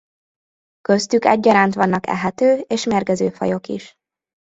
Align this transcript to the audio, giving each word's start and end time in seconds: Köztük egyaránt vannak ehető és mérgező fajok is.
Köztük 0.81 1.25
egyaránt 1.25 1.73
vannak 1.73 2.07
ehető 2.07 2.59
és 2.67 2.85
mérgező 2.85 3.29
fajok 3.29 3.67
is. 3.67 3.95